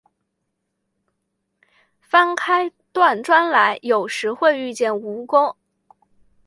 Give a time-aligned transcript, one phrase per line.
[1.99, 5.55] 翻开断砖来，有时会遇见蜈蚣